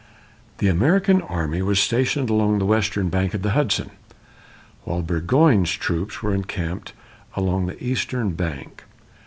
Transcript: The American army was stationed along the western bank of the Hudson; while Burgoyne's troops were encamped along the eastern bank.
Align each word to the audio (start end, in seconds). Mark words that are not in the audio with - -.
The 0.57 0.67
American 0.67 1.21
army 1.21 1.61
was 1.61 1.79
stationed 1.79 2.31
along 2.31 2.57
the 2.57 2.65
western 2.65 3.09
bank 3.09 3.35
of 3.35 3.43
the 3.43 3.51
Hudson; 3.51 3.91
while 4.83 5.03
Burgoyne's 5.03 5.73
troops 5.73 6.23
were 6.23 6.33
encamped 6.33 6.93
along 7.35 7.67
the 7.67 7.83
eastern 7.83 8.31
bank. 8.31 8.85